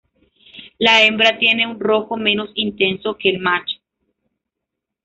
[0.79, 3.77] La hembra tiene un rojo menos intenso que el macho.